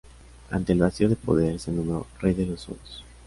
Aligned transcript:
Ante 0.49 0.73
el 0.73 0.79
vacío 0.79 1.07
de 1.09 1.15
poder, 1.15 1.59
se 1.59 1.69
nombró 1.71 2.07
rey 2.21 2.33
de 2.33 2.47
los 2.47 2.61
suevos. 2.61 3.05